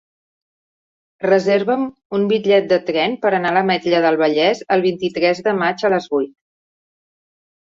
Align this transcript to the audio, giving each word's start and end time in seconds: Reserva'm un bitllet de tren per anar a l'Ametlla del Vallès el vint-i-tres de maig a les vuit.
Reserva'm 1.25 1.83
un 2.19 2.25
bitllet 2.31 2.71
de 2.71 2.79
tren 2.89 3.13
per 3.27 3.33
anar 3.41 3.51
a 3.55 3.57
l'Ametlla 3.59 4.01
del 4.07 4.17
Vallès 4.23 4.65
el 4.77 4.85
vint-i-tres 4.87 5.43
de 5.49 5.55
maig 5.63 5.85
a 5.87 5.93
les 5.97 6.09
vuit. 6.17 6.35